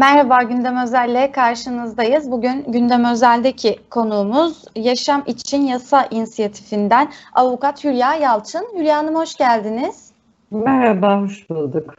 [0.00, 2.30] Merhaba Gündem Özel'le karşınızdayız.
[2.30, 8.66] Bugün Gündem Özel'deki konuğumuz Yaşam İçin Yasa İnisiyatifinden Avukat Hülya Yalçın.
[8.76, 10.10] Hülya Hanım hoş geldiniz.
[10.50, 11.94] Merhaba, hoş bulduk.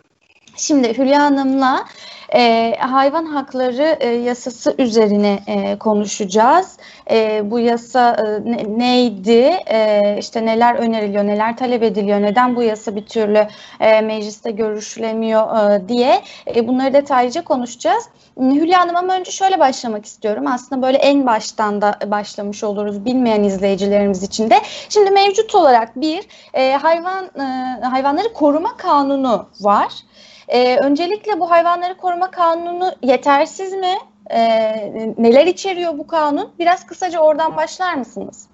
[0.55, 1.85] Şimdi Hülya Hanım'la
[2.35, 6.77] e, hayvan hakları e, yasası üzerine e, konuşacağız.
[7.11, 12.63] E, bu yasa e, ne, neydi, e, işte neler öneriliyor, neler talep ediliyor, neden bu
[12.63, 13.47] yasa bir türlü
[13.79, 16.21] e, mecliste görüşülemiyor e, diye
[16.55, 18.03] e, bunları detaylıca konuşacağız.
[18.39, 20.47] Hülya Hanım ama önce şöyle başlamak istiyorum.
[20.47, 24.55] Aslında böyle en baştan da başlamış oluruz bilmeyen izleyicilerimiz için de.
[24.89, 26.23] Şimdi mevcut olarak bir
[26.53, 27.41] e, hayvan e,
[27.85, 29.91] hayvanları koruma kanunu var.
[30.51, 33.95] Ee, öncelikle bu hayvanları koruma kanunu yetersiz mi?
[34.29, 36.49] Ee, neler içeriyor bu kanun?
[36.59, 38.47] Biraz kısaca oradan başlar mısınız?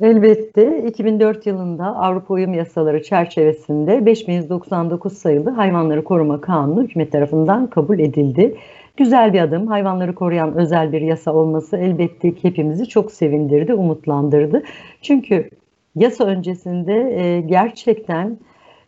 [0.00, 7.98] Elbette 2004 yılında Avrupa Uyum Yasaları çerçevesinde 5199 sayılı Hayvanları Koruma Kanunu hükümet tarafından kabul
[7.98, 8.56] edildi.
[8.96, 9.66] Güzel bir adım.
[9.66, 14.62] Hayvanları koruyan özel bir yasa olması elbette ki hepimizi çok sevindirdi, umutlandırdı.
[15.02, 15.50] Çünkü
[15.96, 18.38] yasa öncesinde e, gerçekten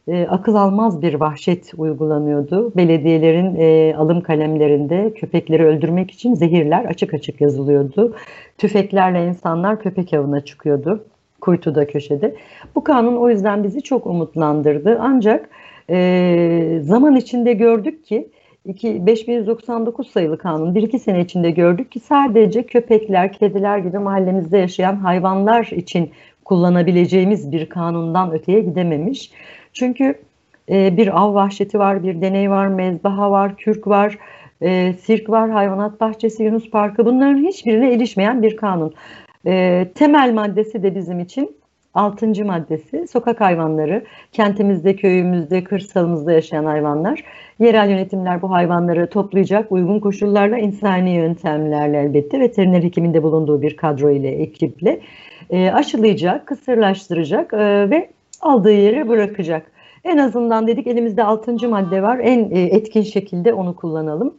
[0.09, 2.73] e, akıl almaz bir vahşet uygulanıyordu.
[2.77, 8.15] Belediyelerin e, alım kalemlerinde köpekleri öldürmek için zehirler açık açık yazılıyordu.
[8.59, 11.05] Tüfeklerle insanlar köpek avına çıkıyordu
[11.41, 12.35] kuytuda köşede.
[12.75, 14.99] Bu kanun o yüzden bizi çok umutlandırdı.
[15.01, 15.49] Ancak
[15.91, 18.29] e, zaman içinde gördük ki
[18.67, 24.97] 5199 sayılı kanun bir iki sene içinde gördük ki sadece köpekler, kediler gibi mahallemizde yaşayan
[24.97, 26.11] hayvanlar için
[26.45, 29.31] kullanabileceğimiz bir kanundan öteye gidememiş.
[29.75, 30.15] Çünkü
[30.71, 34.19] e, bir av vahşeti var, bir deney var, mezbaha var, kürk var,
[34.63, 38.95] e, sirk var, hayvanat bahçesi, Yunus Parkı bunların hiçbirine ilişmeyen bir kanun.
[39.47, 41.57] E, temel maddesi de bizim için
[41.95, 47.25] altıncı maddesi sokak hayvanları, kentimizde, köyümüzde, kırsalımızda yaşayan hayvanlar.
[47.59, 54.11] Yerel yönetimler bu hayvanları toplayacak uygun koşullarla, insani yöntemlerle elbette veteriner hekiminde bulunduğu bir kadro
[54.11, 55.01] ile, ekiple
[55.51, 58.09] e, aşılayacak, kısırlaştıracak e, ve
[58.41, 59.74] aldığı yere bırakacak.
[60.05, 62.19] En azından dedik elimizde altıncı madde var.
[62.19, 64.35] En e, etkin şekilde onu kullanalım.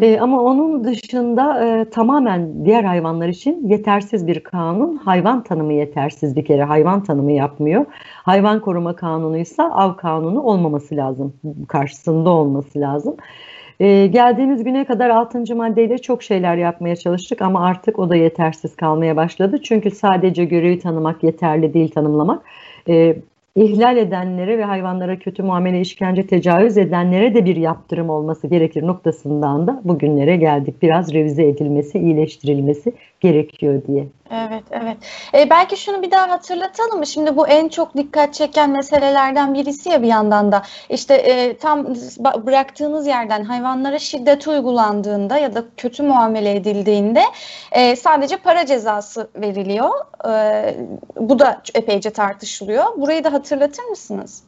[0.00, 4.96] E, ama onun dışında e, tamamen diğer hayvanlar için yetersiz bir kanun.
[4.96, 6.64] Hayvan tanımı yetersiz bir kere.
[6.64, 7.86] Hayvan tanımı yapmıyor.
[8.14, 11.34] Hayvan koruma kanunuysa av kanunu olmaması lazım.
[11.68, 13.16] Karşısında olması lazım.
[13.80, 15.56] E, geldiğimiz güne kadar 6.
[15.56, 19.62] maddeyle çok şeyler yapmaya çalıştık ama artık o da yetersiz kalmaya başladı.
[19.62, 22.42] Çünkü sadece görevi tanımak yeterli değil tanımlamak
[22.88, 23.16] e,
[23.64, 29.66] ihlal edenlere ve hayvanlara kötü muamele, işkence, tecavüz edenlere de bir yaptırım olması gerekir noktasından
[29.66, 30.82] da bugünlere geldik.
[30.82, 34.06] Biraz revize edilmesi, iyileştirilmesi gerekiyor diye.
[34.30, 34.96] Evet, evet.
[35.34, 37.06] E, belki şunu bir daha hatırlatalım mı?
[37.06, 40.62] Şimdi bu en çok dikkat çeken meselelerden birisi ya bir yandan da.
[40.90, 41.86] İşte e, tam
[42.46, 47.22] bıraktığınız yerden hayvanlara şiddet uygulandığında ya da kötü muamele edildiğinde
[47.72, 49.90] e, sadece para cezası veriliyor.
[50.28, 50.74] E,
[51.16, 52.84] bu da epeyce tartışılıyor.
[52.96, 54.42] Burayı da hatırlatır mısınız?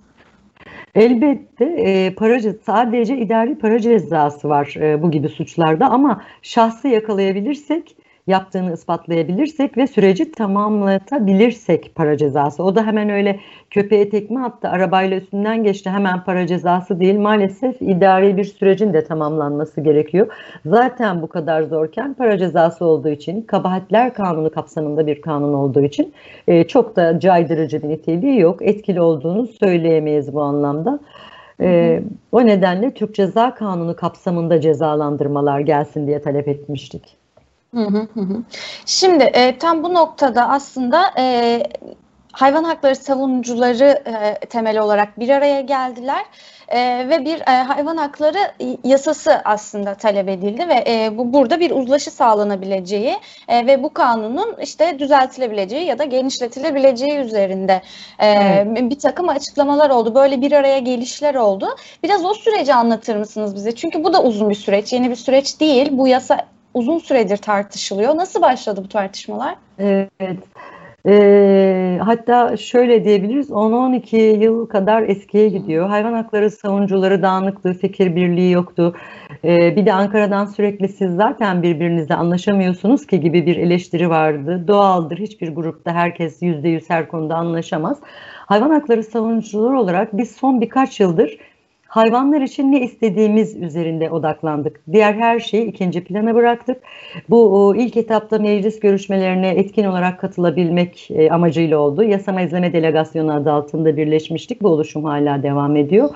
[0.95, 7.97] Elbette e, para sadece idari para cezası var e, bu gibi suçlarda ama şahsı yakalayabilirsek
[8.31, 12.65] yaptığını ispatlayabilirsek ve süreci tamamlatabilirsek para cezası.
[12.65, 17.19] O da hemen öyle köpeğe tekme attı, arabayla üstünden geçti hemen para cezası değil.
[17.19, 20.27] Maalesef idari bir sürecin de tamamlanması gerekiyor.
[20.67, 26.13] Zaten bu kadar zorken para cezası olduğu için, kabahatler kanunu kapsamında bir kanun olduğu için
[26.49, 28.63] e, çok da caydırıcı bir niteliği yok.
[28.63, 31.01] Etkili olduğunu söyleyemeyiz bu anlamda.
[31.61, 32.01] E,
[32.33, 37.20] o nedenle Türk Ceza Kanunu kapsamında cezalandırmalar gelsin diye talep etmiştik.
[37.75, 38.43] Hı hı hı.
[38.87, 41.63] Şimdi e, tam bu noktada aslında e,
[42.33, 46.25] hayvan hakları savunucuları e, temel olarak bir araya geldiler
[46.69, 48.39] e, ve bir e, hayvan hakları
[48.85, 53.17] yasası aslında talep edildi ve e, bu burada bir uzlaşı sağlanabileceği
[53.49, 57.83] e, ve bu kanunun işte düzeltilebileceği ya da genişletilebileceği üzerinde
[58.19, 58.91] e, evet.
[58.91, 60.15] bir takım açıklamalar oldu.
[60.15, 61.69] Böyle bir araya gelişler oldu.
[62.03, 63.75] Biraz o süreci anlatır mısınız bize?
[63.75, 65.89] Çünkü bu da uzun bir süreç, yeni bir süreç değil.
[65.93, 68.17] Bu yasa uzun süredir tartışılıyor.
[68.17, 69.55] Nasıl başladı bu tartışmalar?
[69.79, 70.39] Evet.
[71.07, 75.89] E, hatta şöyle diyebiliriz 10-12 yıl kadar eskiye gidiyor.
[75.89, 78.97] Hayvan hakları savunucuları dağınıktı, fikir birliği yoktu.
[79.45, 84.65] E, bir de Ankara'dan sürekli siz zaten birbirinizle anlaşamıyorsunuz ki gibi bir eleştiri vardı.
[84.69, 87.99] Doğaldır hiçbir grupta herkes %100 her konuda anlaşamaz.
[88.47, 91.37] Hayvan hakları savunucuları olarak biz son birkaç yıldır
[91.91, 94.81] hayvanlar için ne istediğimiz üzerinde odaklandık.
[94.93, 96.83] Diğer her şeyi ikinci plana bıraktık.
[97.31, 102.03] Bu ilk etapta meclis görüşmelerine etkin olarak katılabilmek e, amacıyla oldu.
[102.03, 104.63] Yasama izleme delegasyonu adı altında birleşmiştik.
[104.63, 106.11] Bu oluşum hala devam ediyor.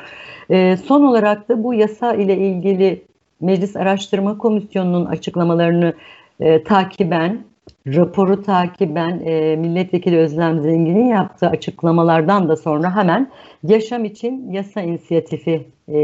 [0.50, 3.03] E, son olarak da bu yasa ile ilgili
[3.41, 5.94] Meclis Araştırma Komisyonu'nun açıklamalarını
[6.41, 7.38] e, takiben,
[7.87, 13.31] raporu takiben e, Milletvekili Özlem Zengin'in yaptığı açıklamalardan da sonra hemen
[13.62, 15.96] Yaşam için Yasa inisiyatifi e,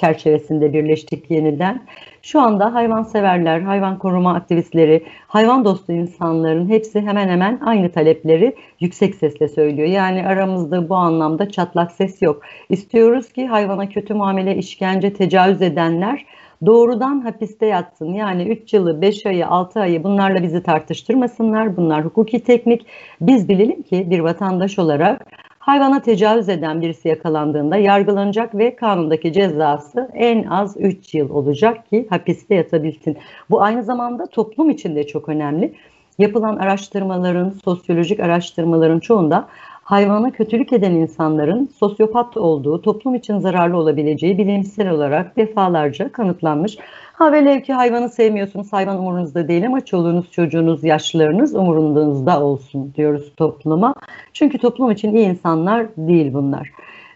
[0.00, 1.82] çerçevesinde birleştik yeniden.
[2.22, 9.14] Şu anda hayvanseverler, hayvan koruma aktivistleri, hayvan dostu insanların hepsi hemen hemen aynı talepleri yüksek
[9.14, 9.88] sesle söylüyor.
[9.88, 12.42] Yani aramızda bu anlamda çatlak ses yok.
[12.68, 16.26] İstiyoruz ki hayvana kötü muamele, işkence, tecavüz edenler
[16.66, 18.14] doğrudan hapiste yatsın.
[18.14, 21.76] Yani 3 yılı, 5 ayı, 6 ayı bunlarla bizi tartıştırmasınlar.
[21.76, 22.86] Bunlar hukuki teknik.
[23.20, 25.26] Biz bilelim ki bir vatandaş olarak
[25.58, 32.06] hayvana tecavüz eden birisi yakalandığında yargılanacak ve kanundaki cezası en az 3 yıl olacak ki
[32.10, 33.18] hapiste yatabilsin.
[33.50, 35.74] Bu aynı zamanda toplum için de çok önemli.
[36.18, 39.48] Yapılan araştırmaların, sosyolojik araştırmaların çoğunda
[39.90, 46.78] hayvana kötülük eden insanların sosyopat olduğu, toplum için zararlı olabileceği bilimsel olarak defalarca kanıtlanmış.
[47.12, 53.32] Ha velev ki hayvanı sevmiyorsunuz, hayvan umurunuzda değil ama çoluğunuz, çocuğunuz, yaşlılarınız umurunuzda olsun diyoruz
[53.36, 53.94] topluma.
[54.32, 56.70] Çünkü toplum için iyi insanlar değil bunlar.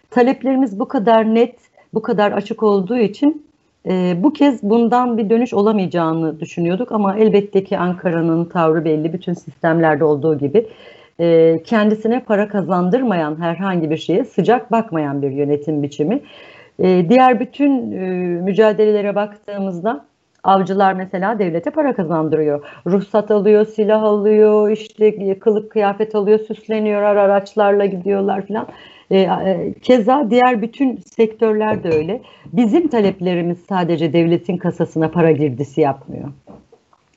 [0.09, 1.55] Taleplerimiz bu kadar net,
[1.93, 3.45] bu kadar açık olduğu için
[3.85, 9.33] e, bu kez bundan bir dönüş olamayacağını düşünüyorduk ama elbette ki Ankara'nın tavrı belli, bütün
[9.33, 10.67] sistemlerde olduğu gibi
[11.19, 16.21] e, kendisine para kazandırmayan herhangi bir şeye sıcak bakmayan bir yönetim biçimi.
[16.79, 18.07] E, diğer bütün e,
[18.41, 20.05] mücadelelere baktığımızda
[20.43, 22.65] avcılar mesela devlete para kazandırıyor.
[22.87, 28.67] Ruhsat alıyor, silah alıyor, işte kılık kıyafet alıyor, süsleniyor, araçlarla gidiyorlar falan.
[29.11, 32.21] E, e, keza diğer bütün sektörler de öyle.
[32.53, 36.29] Bizim taleplerimiz sadece devletin kasasına para girdisi yapmıyor.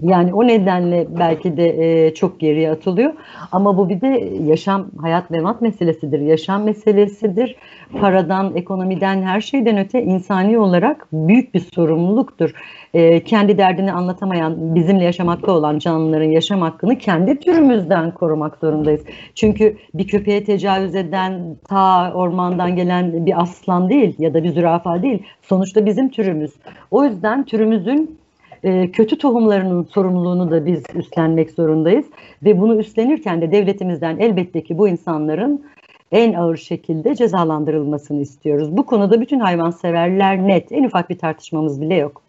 [0.02, 3.12] Yani o nedenle belki de e, çok geriye atılıyor.
[3.52, 4.06] Ama bu bir de
[4.46, 6.20] yaşam, hayat ve mat meselesidir.
[6.20, 7.56] Yaşam meselesidir.
[8.00, 12.54] Paradan, ekonomiden, her şeyden öte insani olarak büyük bir sorumluluktur.
[12.94, 19.00] E, kendi derdini anlatamayan, bizimle yaşamakta olan canlıların yaşam hakkını kendi türümüzden korumak zorundayız.
[19.34, 25.02] Çünkü bir köpeğe tecavüz eden, ta ormandan gelen bir aslan değil ya da bir zürafa
[25.02, 25.22] değil.
[25.42, 26.52] Sonuçta bizim türümüz.
[26.90, 28.18] O yüzden türümüzün
[28.64, 32.06] e, kötü tohumlarının sorumluluğunu da biz üstlenmek zorundayız.
[32.42, 35.64] Ve bunu üstlenirken de devletimizden elbette ki bu insanların
[36.12, 38.76] en ağır şekilde cezalandırılmasını istiyoruz.
[38.76, 42.27] Bu konuda bütün hayvanseverler net, en ufak bir tartışmamız bile yok.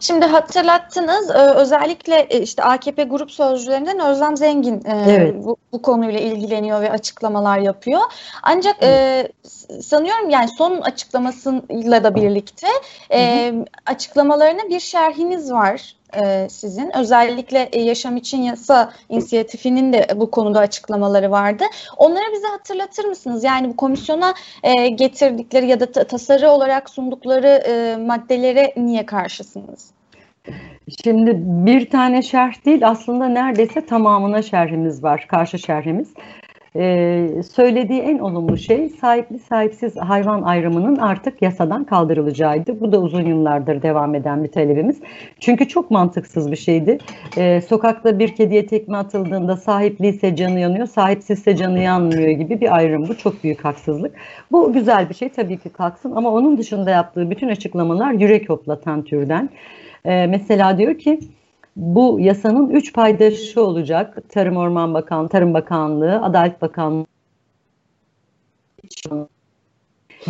[0.00, 5.34] Şimdi hatırlattınız e, özellikle e, işte AKP grup sözcülerinden Özlem Zengin e, evet.
[5.44, 8.00] bu, bu konuyla ilgileniyor ve açıklamalar yapıyor.
[8.42, 9.32] Ancak evet.
[9.84, 12.66] sanıyorum yani son açıklamasıyla da birlikte
[13.12, 13.64] hı hı.
[13.86, 16.96] açıklamalarına bir şerhiniz var e, sizin.
[16.96, 21.64] Özellikle e, Yaşam için Yasa inisiyatifinin de bu konuda açıklamaları vardı.
[21.96, 23.44] Onları bize hatırlatır mısınız?
[23.44, 27.62] Yani bu komisyona e, getirdikleri ya da tasarı olarak sundukları
[28.06, 29.90] maddelere niye karşısınız?
[31.04, 36.08] Şimdi bir tane şerh değil aslında neredeyse tamamına şerhimiz var, karşı şerhimiz.
[36.78, 42.80] Ee, söylediği en olumlu şey sahipli sahipsiz hayvan ayrımının artık yasadan kaldırılacağıydı.
[42.80, 45.00] Bu da uzun yıllardır devam eden bir talebimiz.
[45.40, 46.98] Çünkü çok mantıksız bir şeydi.
[47.38, 53.08] Ee, sokakta bir kediye tekme atıldığında sahipliyse canı yanıyor, sahipsizse canı yanmıyor gibi bir ayrım.
[53.08, 54.14] Bu çok büyük haksızlık.
[54.52, 59.02] Bu güzel bir şey tabii ki kalksın ama onun dışında yaptığı bütün açıklamalar yürek hoplatan
[59.02, 59.50] türden.
[60.04, 61.18] Ee, mesela diyor ki
[61.76, 64.18] bu yasanın üç paydaşı olacak.
[64.28, 67.06] Tarım Orman Bakanlığı, Tarım Bakanlığı, Adalet Bakanlığı.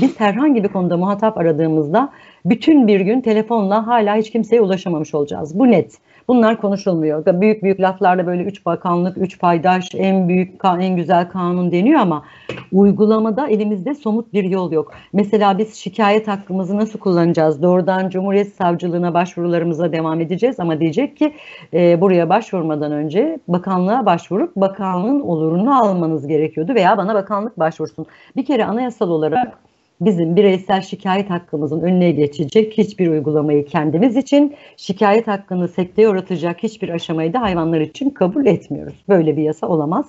[0.00, 2.12] Biz herhangi bir konuda muhatap aradığımızda
[2.44, 5.58] bütün bir gün telefonla hala hiç kimseye ulaşamamış olacağız.
[5.58, 5.98] Bu net.
[6.28, 7.40] Bunlar konuşulmuyor.
[7.40, 12.24] Büyük büyük laflarla böyle üç bakanlık, üç paydaş, en büyük, en güzel kanun deniyor ama
[12.72, 14.92] uygulamada elimizde somut bir yol yok.
[15.12, 17.62] Mesela biz şikayet hakkımızı nasıl kullanacağız?
[17.62, 21.34] Doğrudan Cumhuriyet Savcılığına başvurularımıza devam edeceğiz ama diyecek ki
[21.74, 28.06] e, buraya başvurmadan önce bakanlığa başvurup bakanlığın olurunu almanız gerekiyordu veya bana bakanlık başvursun.
[28.36, 29.65] Bir kere anayasal olarak
[30.00, 36.88] bizim bireysel şikayet hakkımızın önüne geçecek hiçbir uygulamayı kendimiz için, şikayet hakkını sekteye uğratacak hiçbir
[36.88, 39.04] aşamayı da hayvanlar için kabul etmiyoruz.
[39.08, 40.06] Böyle bir yasa olamaz.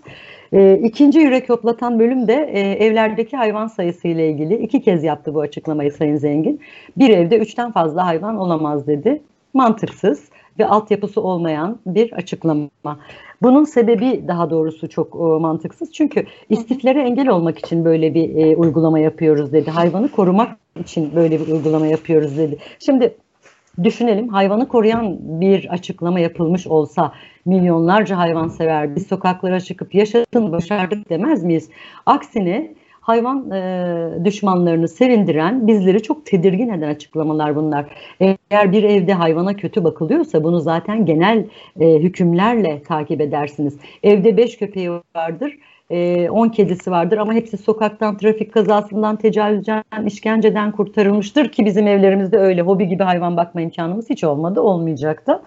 [0.53, 5.33] E, ikinci yürek yoplatan bölüm de e, evlerdeki hayvan sayısı ile ilgili iki kez yaptı
[5.33, 6.61] bu açıklamayı Sayın Zengin.
[6.97, 9.21] Bir evde üçten fazla hayvan olamaz dedi.
[9.53, 10.29] Mantıksız
[10.59, 12.99] ve altyapısı olmayan bir açıklama.
[13.41, 15.93] Bunun sebebi daha doğrusu çok e, mantıksız.
[15.93, 19.71] Çünkü istiflere engel olmak için böyle bir e, uygulama yapıyoruz dedi.
[19.71, 22.57] Hayvanı korumak için böyle bir uygulama yapıyoruz dedi.
[22.79, 23.15] Şimdi
[23.83, 27.13] düşünelim hayvanı koruyan bir açıklama yapılmış olsa
[27.45, 31.69] milyonlarca hayvansever biz sokaklara çıkıp yaşatın başardık demez miyiz?
[32.05, 32.75] Aksine
[33.07, 37.85] hayvan e, düşmanlarını sevindiren, bizleri çok tedirgin eden açıklamalar bunlar.
[38.19, 41.45] Eğer bir evde hayvana kötü bakılıyorsa bunu zaten genel
[41.79, 43.77] e, hükümlerle takip edersiniz.
[44.03, 45.57] Evde beş köpeği vardır.
[45.89, 52.61] 10 kedisi vardır ama hepsi sokaktan, trafik kazasından, tecavüzden, işkenceden kurtarılmıştır ki bizim evlerimizde öyle
[52.61, 55.41] hobi gibi hayvan bakma imkanımız hiç olmadı, olmayacaktı.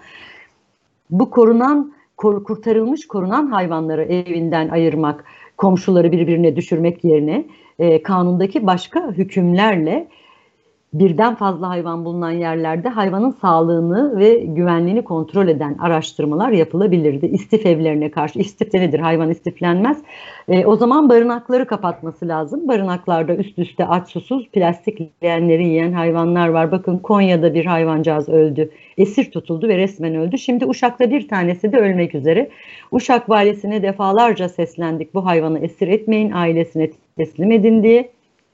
[1.10, 5.24] Bu korunan, kurtarılmış, korunan hayvanları evinden ayırmak,
[5.60, 7.44] komşuları birbirine düşürmek yerine
[7.78, 10.08] e, kanundaki başka hükümlerle
[10.94, 17.26] birden fazla hayvan bulunan yerlerde hayvanın sağlığını ve güvenliğini kontrol eden araştırmalar yapılabilirdi.
[17.26, 19.00] İstif evlerine karşı, istif nedir?
[19.00, 19.98] Hayvan istiflenmez.
[20.48, 22.68] E, o zaman barınakları kapatması lazım.
[22.68, 26.72] Barınaklarda üst üste aç susuz plastik leğenleri yiyen hayvanlar var.
[26.72, 28.70] Bakın Konya'da bir hayvancağız öldü.
[28.98, 30.38] Esir tutuldu ve resmen öldü.
[30.38, 32.50] Şimdi Uşak'ta bir tanesi de ölmek üzere.
[32.92, 35.14] Uşak valisine defalarca seslendik.
[35.14, 38.10] Bu hayvanı esir etmeyin, ailesine teslim edin diye.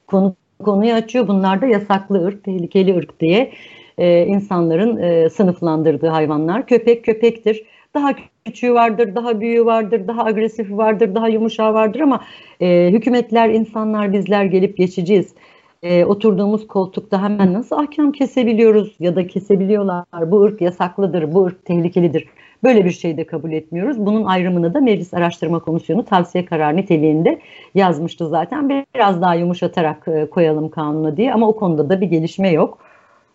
[0.07, 1.29] Konu konuyu açıyor.
[1.29, 3.53] Bunlar da yasaklı ırk, tehlikeli ırk diye
[3.99, 6.67] e, insanların e, sınıflandırdığı hayvanlar.
[6.67, 7.63] Köpek köpektir.
[7.95, 8.13] Daha
[8.45, 12.25] küçüğü vardır, daha büyüğü vardır, daha agresifi vardır, daha yumuşağı vardır ama
[12.61, 15.35] e, hükümetler, insanlar, bizler gelip geçeceğiz.
[15.83, 20.05] E, oturduğumuz koltukta hemen nasıl ahkam kesebiliyoruz ya da kesebiliyorlar.
[20.27, 22.29] Bu ırk yasaklıdır, bu ırk tehlikelidir.
[22.67, 24.07] Böyle bir şey de kabul etmiyoruz.
[24.07, 27.41] Bunun ayrımını da Meclis Araştırma Komisyonu tavsiye karar niteliğinde
[27.75, 28.85] yazmıştı zaten.
[28.95, 32.79] Biraz daha yumuşatarak e, koyalım kanuna diye ama o konuda da bir gelişme yok.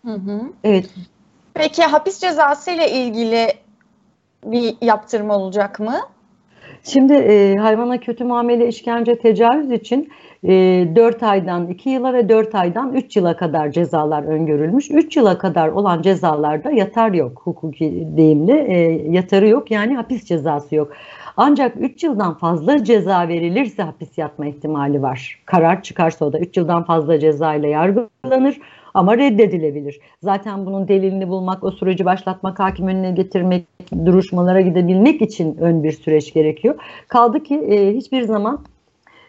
[0.04, 0.40] Hı hı.
[0.64, 0.90] Evet.
[1.54, 3.48] Peki hapis cezası ile ilgili
[4.44, 6.00] bir yaptırma olacak mı?
[6.84, 10.08] Şimdi e, hayvana kötü muamele, işkence, tecavüz için
[10.44, 10.50] e,
[10.96, 14.90] 4 aydan 2 yıla ve 4 aydan 3 yıla kadar cezalar öngörülmüş.
[14.90, 18.52] 3 yıla kadar olan cezalarda yatar yok hukuki deyimli.
[18.52, 18.76] E,
[19.10, 20.92] yatarı yok yani hapis cezası yok.
[21.36, 25.38] Ancak 3 yıldan fazla ceza verilirse hapis yatma ihtimali var.
[25.46, 28.58] Karar çıkarsa o da 3 yıldan fazla ceza ile yargılanır
[28.94, 30.00] ama reddedilebilir.
[30.22, 33.64] Zaten bunun delilini bulmak, o süreci başlatmak, hakim önüne getirmek,
[34.06, 36.74] duruşmalara gidebilmek için ön bir süreç gerekiyor.
[37.08, 38.64] Kaldı ki e, hiçbir zaman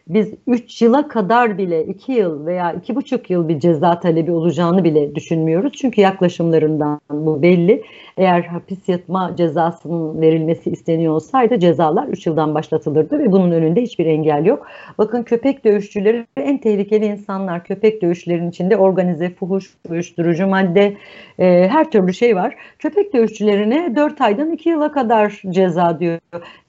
[0.07, 5.15] biz 3 yıla kadar bile 2 yıl veya 2,5 yıl bir ceza talebi olacağını bile
[5.15, 5.73] düşünmüyoruz.
[5.73, 7.83] Çünkü yaklaşımlarından bu belli.
[8.17, 14.05] Eğer hapis yatma cezasının verilmesi isteniyor olsaydı cezalar 3 yıldan başlatılırdı ve bunun önünde hiçbir
[14.05, 14.67] engel yok.
[14.97, 17.63] Bakın köpek dövüşçüleri en tehlikeli insanlar.
[17.63, 20.97] Köpek dövüşçülerinin içinde organize, fuhuş, uyuşturucu madde,
[21.39, 22.55] e, her türlü şey var.
[22.79, 26.19] Köpek dövüşçülerine 4 aydan 2 yıla kadar ceza diyor.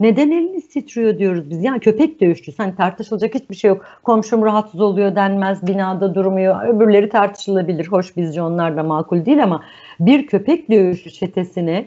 [0.00, 1.64] Neden elini titriyor diyoruz biz.
[1.64, 3.84] Yani köpek dövüşçüsü hani tartışılacak hiçbir şey yok.
[4.02, 6.68] Komşum rahatsız oluyor denmez, binada durmuyor.
[6.68, 7.86] Öbürleri tartışılabilir.
[7.86, 9.62] Hoş bizce onlar da makul değil ama
[10.00, 11.84] bir köpek dövüşü çetesine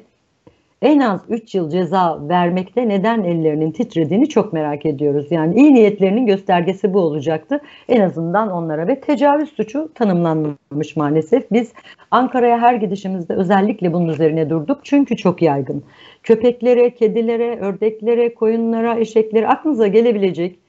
[0.81, 5.27] en az 3 yıl ceza vermekte neden ellerinin titrediğini çok merak ediyoruz.
[5.31, 7.61] Yani iyi niyetlerinin göstergesi bu olacaktı.
[7.89, 11.51] En azından onlara ve tecavüz suçu tanımlanmamış maalesef.
[11.51, 11.73] Biz
[12.11, 14.79] Ankara'ya her gidişimizde özellikle bunun üzerine durduk.
[14.83, 15.83] Çünkü çok yaygın.
[16.23, 20.59] Köpeklere, kedilere, ördeklere, koyunlara, eşeklere aklınıza gelebilecek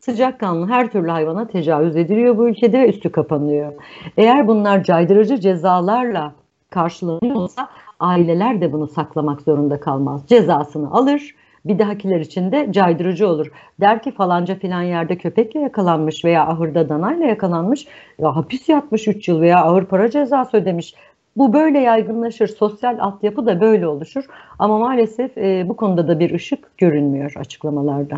[0.00, 3.72] sıcakkanlı her türlü hayvana tecavüz ediliyor bu ülkede ve üstü kapanıyor.
[4.16, 6.34] Eğer bunlar caydırıcı cezalarla
[6.72, 7.68] karşılanıyorsa
[8.00, 10.22] aileler de bunu saklamak zorunda kalmaz.
[10.26, 13.52] Cezasını alır, bir dahakiler için de caydırıcı olur.
[13.80, 17.86] Der ki falanca filan yerde köpekle yakalanmış veya ahırda danayla yakalanmış,
[18.18, 20.94] ya hapis yatmış 3 yıl veya ağır para cezası ödemiş.
[21.36, 22.48] Bu böyle yaygınlaşır.
[22.48, 24.24] Sosyal altyapı da böyle oluşur.
[24.58, 28.16] Ama maalesef e, bu konuda da bir ışık görünmüyor açıklamalarda.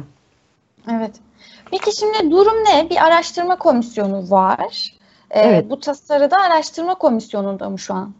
[0.90, 1.14] Evet.
[1.70, 2.90] Peki şimdi durum ne?
[2.90, 4.94] Bir araştırma komisyonu var.
[5.30, 5.70] Ee, evet.
[5.70, 8.12] Bu tasarıda araştırma komisyonunda mı şu an?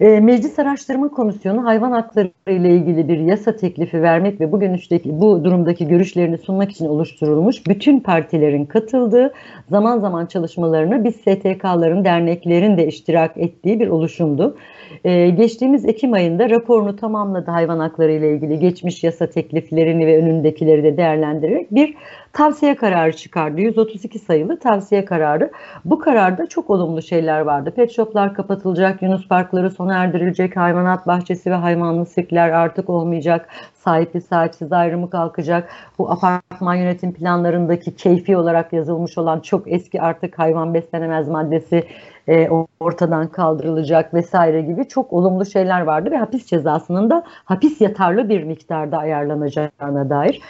[0.00, 5.20] E, Meclis Araştırma Komisyonu hayvan hakları ile ilgili bir yasa teklifi vermek ve bugün üçteki
[5.20, 9.32] bu durumdaki görüşlerini sunmak için oluşturulmuş bütün partilerin katıldığı
[9.70, 14.56] zaman zaman çalışmalarını biz STK'ların, derneklerin de iştirak ettiği bir oluşumdu.
[15.04, 20.84] E, geçtiğimiz Ekim ayında raporunu tamamladı hayvan hakları ile ilgili geçmiş yasa tekliflerini ve önündekileri
[20.84, 21.94] de değerlendirerek bir
[22.32, 23.60] tavsiye kararı çıkardı.
[23.60, 25.50] 132 sayılı tavsiye kararı.
[25.84, 27.72] Bu kararda çok olumlu şeyler vardı.
[27.76, 33.48] Pet shoplar kapatılacak, Yunus parkları sona erdirilecek, hayvanat bahçesi ve hayvanlı sirkler artık olmayacak,
[33.88, 35.70] sahipli sahipsiz ayrımı kalkacak.
[35.98, 41.84] Bu apartman yönetim planlarındaki keyfi olarak yazılmış olan çok eski artık hayvan beslenemez maddesi
[42.28, 42.48] e,
[42.80, 48.42] ortadan kaldırılacak vesaire gibi çok olumlu şeyler vardı ve hapis cezasının da hapis yatarlı bir
[48.42, 50.40] miktarda ayarlanacağına dair.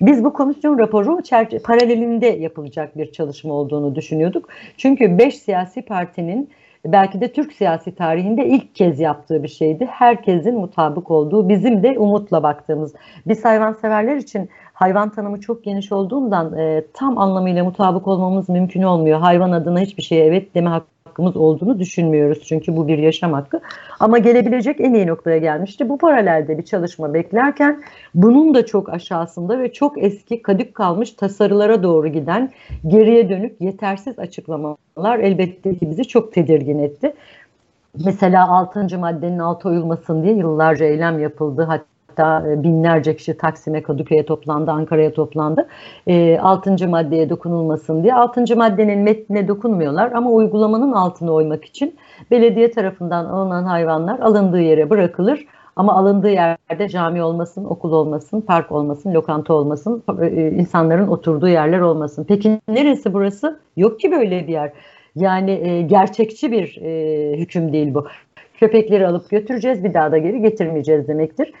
[0.00, 1.18] Biz bu komisyon raporu
[1.64, 4.48] paralelinde yapılacak bir çalışma olduğunu düşünüyorduk.
[4.76, 6.50] Çünkü 5 siyasi partinin
[6.86, 9.86] belki de Türk siyasi tarihinde ilk kez yaptığı bir şeydi.
[9.90, 12.94] Herkesin mutabık olduğu, bizim de umutla baktığımız.
[13.26, 19.20] Biz hayvanseverler için hayvan tanımı çok geniş olduğundan e, tam anlamıyla mutabık olmamız mümkün olmuyor.
[19.20, 20.70] Hayvan adına hiçbir şeye evet deme
[21.14, 22.42] hakkımız olduğunu düşünmüyoruz.
[22.44, 23.60] Çünkü bu bir yaşam hakkı.
[24.00, 25.88] Ama gelebilecek en iyi noktaya gelmişti.
[25.88, 27.82] Bu paralelde bir çalışma beklerken
[28.14, 32.50] bunun da çok aşağısında ve çok eski kadük kalmış tasarılara doğru giden
[32.86, 37.14] geriye dönük yetersiz açıklamalar elbette ki bizi çok tedirgin etti.
[38.04, 38.98] Mesela 6.
[38.98, 41.62] maddenin altı oyulmasın diye yıllarca eylem yapıldı.
[41.62, 45.68] Hatta Hatta e, binlerce kişi Taksim'e, Kadıköy'e toplandı, Ankara'ya toplandı.
[46.06, 48.14] E, altıncı maddeye dokunulmasın diye.
[48.14, 51.96] Altıncı maddenin metnine dokunmuyorlar ama uygulamanın altını oymak için
[52.30, 55.46] belediye tarafından alınan hayvanlar alındığı yere bırakılır.
[55.76, 61.80] Ama alındığı yerde cami olmasın, okul olmasın, park olmasın, lokanta olmasın, e, insanların oturduğu yerler
[61.80, 62.24] olmasın.
[62.28, 63.60] Peki neresi burası?
[63.76, 64.72] Yok ki böyle bir yer.
[65.16, 68.06] Yani e, gerçekçi bir e, hüküm değil bu.
[68.54, 71.52] Köpekleri alıp götüreceğiz, bir daha da geri getirmeyeceğiz demektir.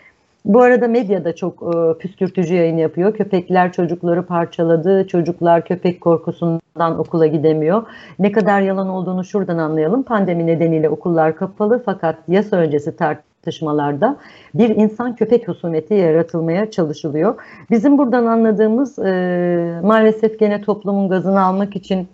[0.44, 3.14] Bu arada medya da çok e, püskürtücü yayın yapıyor.
[3.14, 5.06] Köpekler çocukları parçaladı.
[5.06, 7.86] Çocuklar köpek korkusundan okula gidemiyor.
[8.18, 10.02] Ne kadar yalan olduğunu şuradan anlayalım.
[10.02, 14.16] Pandemi nedeniyle okullar kapalı fakat yasa öncesi tartışmalarda
[14.54, 17.34] bir insan köpek husumeti yaratılmaya çalışılıyor.
[17.70, 22.08] Bizim buradan anladığımız e, maalesef gene toplumun gazını almak için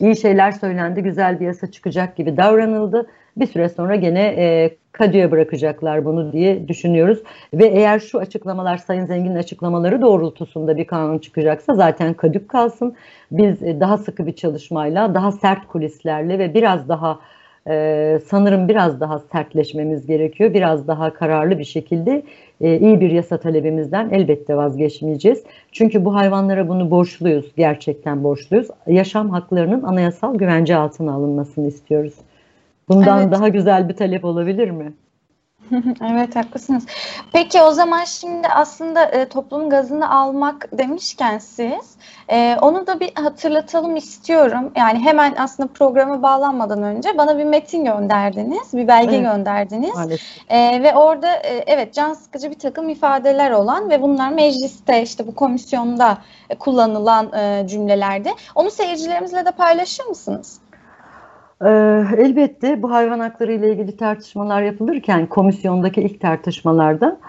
[0.00, 3.06] iyi şeyler söylendi, güzel bir yasa çıkacak gibi davranıldı.
[3.36, 7.22] Bir süre sonra gene e, kadıya bırakacaklar bunu diye düşünüyoruz.
[7.54, 12.94] Ve eğer şu açıklamalar Sayın Zengin'in açıklamaları doğrultusunda bir kanun çıkacaksa zaten kadük kalsın.
[13.30, 17.18] Biz e, daha sıkı bir çalışmayla, daha sert kulislerle ve biraz daha
[17.68, 20.54] e, sanırım biraz daha sertleşmemiz gerekiyor.
[20.54, 22.22] Biraz daha kararlı bir şekilde
[22.60, 25.44] e, iyi bir yasa talebimizden elbette vazgeçmeyeceğiz.
[25.72, 28.68] Çünkü bu hayvanlara bunu borçluyuz, gerçekten borçluyuz.
[28.86, 32.14] Yaşam haklarının anayasal güvence altına alınmasını istiyoruz.
[32.88, 33.32] Bundan evet.
[33.32, 34.92] daha güzel bir talep olabilir mi?
[36.12, 36.86] evet haklısınız.
[37.32, 41.96] Peki o zaman şimdi aslında e, toplum gazını almak demişken siz
[42.28, 44.72] e, onu da bir hatırlatalım istiyorum.
[44.76, 49.26] Yani hemen aslında programa bağlanmadan önce bana bir metin gönderdiniz, bir belge evet.
[49.26, 49.94] gönderdiniz.
[50.48, 55.26] E, ve orada e, evet can sıkıcı bir takım ifadeler olan ve bunlar mecliste işte
[55.26, 56.18] bu komisyonda
[56.50, 58.30] e, kullanılan e, cümlelerdi.
[58.54, 60.58] Onu seyircilerimizle de paylaşır mısınız?
[61.62, 67.20] Ee, elbette bu hayvan hakları ile ilgili tartışmalar yapılırken komisyondaki ilk tartışmalarda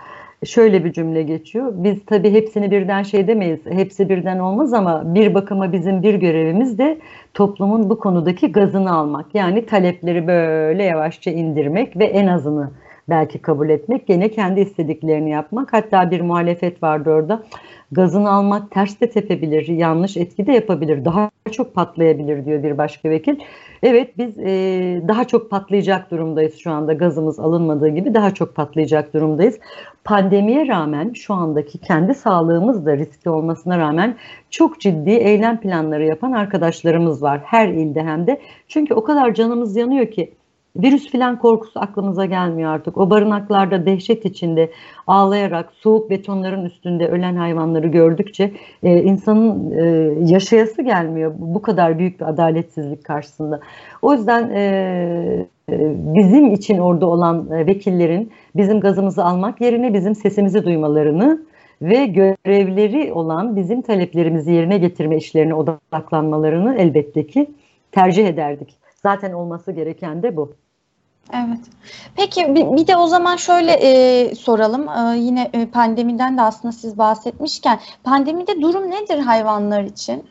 [0.46, 1.72] şöyle bir cümle geçiyor.
[1.76, 6.78] Biz tabii hepsini birden şey demeyiz, hepsi birden olmaz ama bir bakıma bizim bir görevimiz
[6.78, 6.98] de
[7.34, 9.26] toplumun bu konudaki gazını almak.
[9.36, 12.72] Yani talepleri böyle yavaşça indirmek ve en azını
[13.10, 15.74] belki kabul etmek, gene kendi istediklerini yapmak.
[15.74, 17.44] Hatta bir muhalefet vardı orada.
[17.92, 23.10] Gazını almak ters de tepebilir, yanlış etki de yapabilir, daha çok patlayabilir diyor bir başka
[23.10, 23.40] vekil.
[23.84, 29.14] Evet biz e, daha çok patlayacak durumdayız şu anda gazımız alınmadığı gibi daha çok patlayacak
[29.14, 29.60] durumdayız.
[30.04, 34.16] Pandemiye rağmen şu andaki kendi sağlığımız da riskli olmasına rağmen
[34.50, 38.42] çok ciddi eylem planları yapan arkadaşlarımız var her ilde hem de.
[38.68, 40.34] Çünkü o kadar canımız yanıyor ki
[40.76, 42.98] Virüs filan korkusu aklımıza gelmiyor artık.
[42.98, 44.72] O barınaklarda dehşet içinde
[45.08, 48.52] ağlayarak soğuk betonların üstünde ölen hayvanları gördükçe
[48.84, 49.84] e, insanın e,
[50.32, 53.60] yaşayası gelmiyor bu kadar büyük bir adaletsizlik karşısında.
[54.02, 54.62] O yüzden e,
[55.72, 55.76] e
[56.16, 61.42] bizim için orada olan e, vekillerin bizim gazımızı almak yerine bizim sesimizi duymalarını
[61.82, 67.48] ve görevleri olan bizim taleplerimizi yerine getirme işlerine odaklanmalarını elbette ki
[67.92, 68.76] tercih ederdik.
[69.04, 70.54] Zaten olması gereken de bu.
[71.34, 71.60] Evet.
[72.16, 74.88] Peki bir, de o zaman şöyle e, soralım.
[74.90, 80.24] E, yine e, pandemiden de aslında siz bahsetmişken pandemide durum nedir hayvanlar için?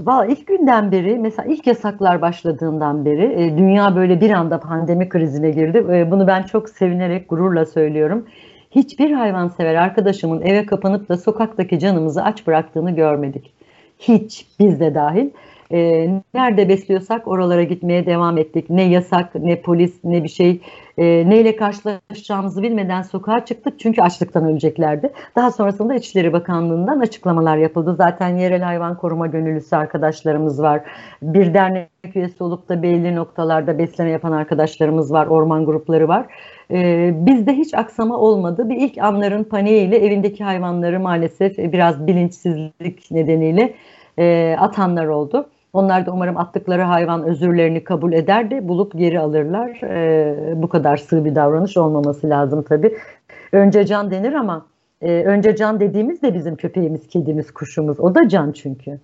[0.00, 5.08] Valla ilk günden beri mesela ilk yasaklar başladığından beri e, dünya böyle bir anda pandemi
[5.08, 5.86] krizine girdi.
[5.92, 8.26] E, bunu ben çok sevinerek gururla söylüyorum.
[8.70, 13.52] Hiçbir hayvansever arkadaşımın eve kapanıp da sokaktaki canımızı aç bıraktığını görmedik.
[13.98, 15.30] Hiç biz de dahil
[15.72, 18.70] e, nerede besliyorsak oralara gitmeye devam ettik.
[18.70, 20.60] Ne yasak, ne polis, ne bir şey,
[20.98, 25.12] e, neyle karşılaşacağımızı bilmeden sokağa çıktık çünkü açlıktan öleceklerdi.
[25.36, 27.94] Daha sonrasında İçişleri Bakanlığı'ndan açıklamalar yapıldı.
[27.98, 30.80] Zaten yerel hayvan koruma gönüllüsü arkadaşlarımız var.
[31.22, 36.26] Bir dernek üyesi olup da belli noktalarda besleme yapan arkadaşlarımız var, orman grupları var.
[36.70, 38.68] Ee, bizde hiç aksama olmadı.
[38.68, 43.74] Bir ilk anların paniğiyle evindeki hayvanları maalesef biraz bilinçsizlik nedeniyle
[44.18, 45.48] e, atanlar oldu.
[45.72, 49.80] Onlar da umarım attıkları hayvan özürlerini kabul eder de bulup geri alırlar.
[49.82, 52.96] E, bu kadar sığ bir davranış olmaması lazım tabii.
[53.52, 54.66] Önce can denir ama
[55.02, 58.00] e, önce can dediğimiz de bizim köpeğimiz, kedimiz, kuşumuz.
[58.00, 58.98] O da can çünkü.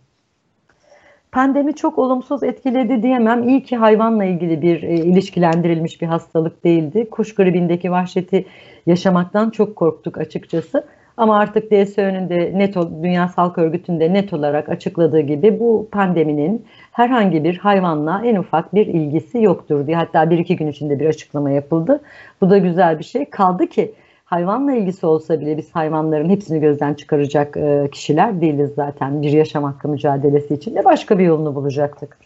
[1.32, 3.48] pandemi çok olumsuz etkiledi diyemem.
[3.48, 7.10] İyi ki hayvanla ilgili bir e, ilişkilendirilmiş bir hastalık değildi.
[7.10, 8.46] Kuş gribindeki vahşeti
[8.86, 10.84] yaşamaktan çok korktuk açıkçası.
[11.16, 17.44] Ama artık DSÖ'nün de net Dünya Sağlık Örgütü'nde net olarak açıkladığı gibi bu pandeminin herhangi
[17.44, 19.96] bir hayvanla en ufak bir ilgisi yoktur diye.
[19.96, 22.00] Hatta bir iki gün içinde bir açıklama yapıldı.
[22.40, 23.24] Bu da güzel bir şey.
[23.24, 23.94] Kaldı ki
[24.24, 29.22] hayvanla ilgisi olsa bile biz hayvanların hepsini gözden çıkaracak e, kişiler değiliz zaten.
[29.22, 32.18] Bir yaşam hakkı mücadelesi için de başka bir yolunu bulacaktık.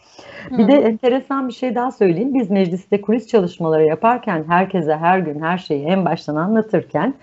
[0.51, 2.35] Bir de enteresan bir şey daha söyleyeyim.
[2.35, 7.14] Biz mecliste kulis çalışmaları yaparken herkese her gün her şeyi en baştan anlatırken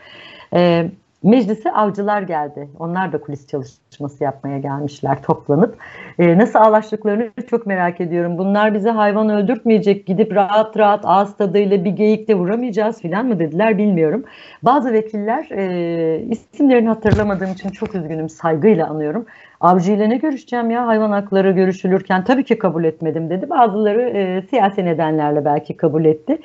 [0.54, 0.86] e,
[1.23, 2.69] Meclise avcılar geldi.
[2.79, 5.77] Onlar da kulis çalışması yapmaya gelmişler toplanıp.
[6.19, 8.38] E, nasıl ağlaştıklarını çok merak ediyorum.
[8.38, 13.39] Bunlar bize hayvan öldürtmeyecek, gidip rahat rahat ağız tadıyla bir geyik de vuramayacağız filan mı
[13.39, 14.23] dediler bilmiyorum.
[14.63, 19.25] Bazı vekiller e, isimlerini hatırlamadığım için çok üzgünüm, saygıyla anıyorum.
[19.59, 23.49] Avcı ile ne görüşeceğim ya hayvan hakları görüşülürken tabii ki kabul etmedim dedi.
[23.49, 26.38] Bazıları e, siyasi nedenlerle belki kabul etti.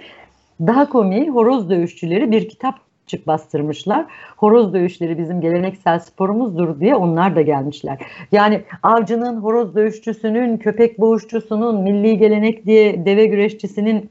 [0.60, 4.06] Daha komiği horoz dövüşçüleri bir kitap çık bastırmışlar.
[4.36, 7.98] Horoz dövüşleri bizim geleneksel sporumuzdur diye onlar da gelmişler.
[8.32, 14.10] Yani avcının, horoz dövüşçüsünün, köpek boğuşçusunun, milli gelenek diye deve güreşçisinin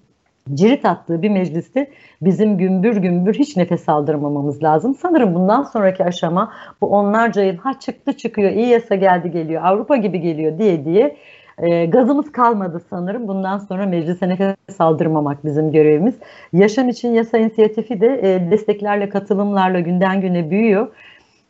[0.53, 4.95] cirit attığı bir mecliste bizim gümbür gümbür hiç nefes aldırmamamız lazım.
[4.95, 9.95] Sanırım bundan sonraki aşama bu onlarca yıl ha çıktı çıkıyor, iyi yasa geldi geliyor, Avrupa
[9.95, 11.17] gibi geliyor diye diye
[11.57, 13.27] e, gazımız kalmadı sanırım.
[13.27, 16.15] Bundan sonra meclise nefes saldırmamak bizim görevimiz.
[16.53, 20.87] Yaşam için yasa inisiyatifi de e, desteklerle, katılımlarla günden güne büyüyor.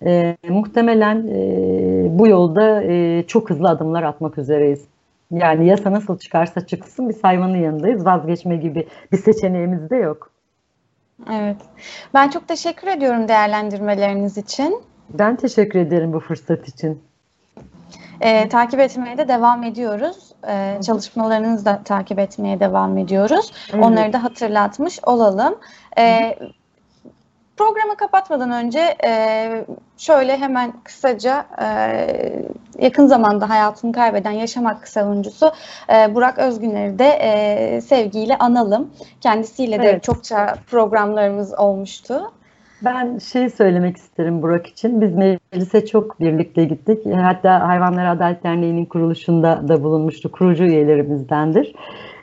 [0.06, 4.86] E, muhtemelen e, bu yolda e, çok hızlı adımlar atmak üzereyiz.
[5.32, 8.06] Yani yasa nasıl çıkarsa çıksın biz hayvanın yanındayız.
[8.06, 10.32] Vazgeçme gibi bir seçeneğimiz de yok.
[11.32, 11.58] Evet.
[12.14, 14.82] Ben çok teşekkür ediyorum değerlendirmeleriniz için.
[15.10, 17.02] Ben teşekkür ederim bu fırsat için.
[18.22, 20.18] E, takip etmeye de devam ediyoruz.
[20.48, 23.52] E, çalışmalarınızı da takip etmeye devam ediyoruz.
[23.74, 23.86] Evet.
[23.86, 25.56] Onları da hatırlatmış olalım.
[25.98, 26.36] E,
[27.58, 29.66] programı kapatmadan önce e,
[29.98, 32.46] şöyle hemen kısaca e,
[32.80, 35.52] yakın zamanda hayatını kaybeden yaşam hakkı savunucusu
[35.94, 38.92] e, Burak Özgüner'i de e, sevgiyle analım.
[39.22, 40.04] Kendisiyle de evet.
[40.04, 42.32] çokça programlarımız olmuştu.
[42.86, 45.02] Ben şey söylemek isterim Burak için.
[45.02, 47.06] Biz meclise çok birlikte gittik.
[47.16, 50.32] Hatta Hayvanlar Adalet Derneği'nin kuruluşunda da bulunmuştu.
[50.32, 51.74] Kurucu üyelerimizdendir.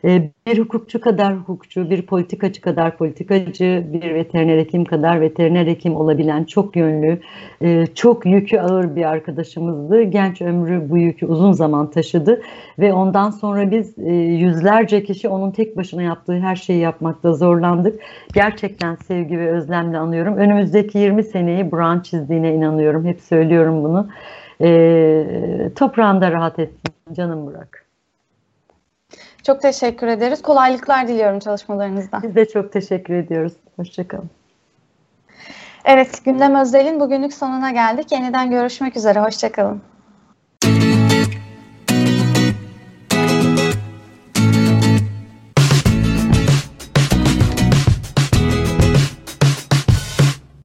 [0.05, 5.97] Ee, bir hukukçu kadar hukukçu, bir politikacı kadar politikacı, bir veteriner hekim kadar veteriner hekim
[5.97, 7.21] olabilen çok yönlü,
[7.61, 10.03] e, çok yükü ağır bir arkadaşımızdı.
[10.03, 12.43] Genç ömrü bu yükü uzun zaman taşıdı
[12.79, 18.01] ve ondan sonra biz e, yüzlerce kişi onun tek başına yaptığı her şeyi yapmakta zorlandık.
[18.35, 20.37] Gerçekten sevgi ve özlemle anıyorum.
[20.37, 23.05] Önümüzdeki 20 seneyi Buran çizdiğine inanıyorum.
[23.05, 24.09] Hep söylüyorum bunu.
[24.61, 27.84] E, toprağında rahat etsin canım Burak.
[29.47, 30.43] Çok teşekkür ederiz.
[30.43, 32.21] Kolaylıklar diliyorum çalışmalarınızda.
[32.23, 33.53] Biz de çok teşekkür ediyoruz.
[33.77, 34.31] Hoşçakalın.
[35.85, 38.13] Evet, Gündem Özel'in bugünlük sonuna geldik.
[38.13, 39.21] Yeniden görüşmek üzere.
[39.21, 39.83] Hoşçakalın.